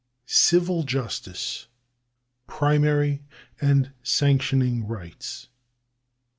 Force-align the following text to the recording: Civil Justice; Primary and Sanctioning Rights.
Civil 0.25 0.81
Justice; 0.81 1.67
Primary 2.47 3.21
and 3.61 3.93
Sanctioning 4.01 4.87
Rights. 4.87 5.49